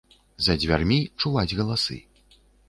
[0.45, 1.99] За дзвярмі чуваць галасы.